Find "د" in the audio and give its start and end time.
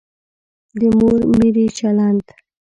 0.79-0.81